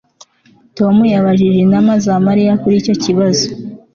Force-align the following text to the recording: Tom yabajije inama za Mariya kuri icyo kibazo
Tom 0.77 0.95
yabajije 1.13 1.57
inama 1.65 1.93
za 2.05 2.15
Mariya 2.27 2.53
kuri 2.61 2.75
icyo 2.81 2.95
kibazo 3.03 3.45